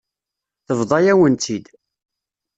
[0.67, 1.65] Tebḍa-yawen-tt-id.